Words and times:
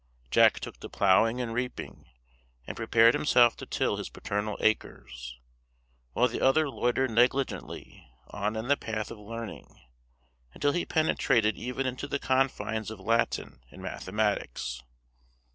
Jack 0.31 0.59
took 0.59 0.77
to 0.79 0.89
ploughing 0.89 1.39
and 1.39 1.53
reaping, 1.53 2.09
and 2.65 2.75
prepared 2.75 3.13
himself 3.13 3.55
to 3.55 3.67
till 3.67 3.97
his 3.97 4.09
paternal 4.09 4.57
acres; 4.59 5.37
while 6.13 6.27
the 6.27 6.41
other 6.41 6.67
loitered 6.67 7.11
negligently 7.11 8.09
on 8.31 8.55
in 8.55 8.67
the 8.67 8.75
path 8.75 9.11
of 9.11 9.19
learning, 9.19 9.79
until 10.55 10.71
he 10.71 10.85
penetrated 10.87 11.55
even 11.55 11.85
into 11.85 12.07
the 12.07 12.17
confines 12.17 12.89
of 12.89 12.99
Latin 12.99 13.61
and 13.69 13.83
mathematics. 13.83 14.81